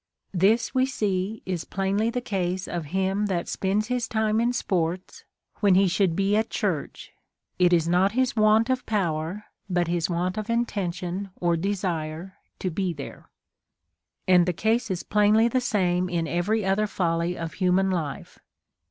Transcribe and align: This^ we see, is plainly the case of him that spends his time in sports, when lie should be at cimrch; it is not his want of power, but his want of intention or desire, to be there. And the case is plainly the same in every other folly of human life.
This^ 0.35 0.73
we 0.73 0.87
see, 0.87 1.43
is 1.45 1.63
plainly 1.63 2.09
the 2.09 2.21
case 2.21 2.67
of 2.67 2.85
him 2.85 3.27
that 3.27 3.47
spends 3.47 3.85
his 3.85 4.07
time 4.07 4.41
in 4.41 4.51
sports, 4.51 5.25
when 5.59 5.75
lie 5.75 5.85
should 5.85 6.15
be 6.15 6.35
at 6.35 6.49
cimrch; 6.51 7.09
it 7.59 7.71
is 7.71 7.87
not 7.87 8.13
his 8.13 8.35
want 8.35 8.71
of 8.71 8.87
power, 8.87 9.45
but 9.69 9.87
his 9.87 10.09
want 10.09 10.39
of 10.39 10.49
intention 10.49 11.29
or 11.39 11.55
desire, 11.55 12.37
to 12.57 12.71
be 12.71 12.93
there. 12.93 13.29
And 14.27 14.47
the 14.47 14.53
case 14.53 14.89
is 14.89 15.03
plainly 15.03 15.47
the 15.47 15.61
same 15.61 16.09
in 16.09 16.27
every 16.27 16.65
other 16.65 16.87
folly 16.87 17.37
of 17.37 17.53
human 17.61 17.91
life. 17.91 18.39